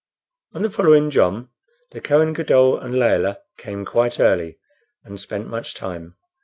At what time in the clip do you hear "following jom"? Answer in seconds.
0.71-1.51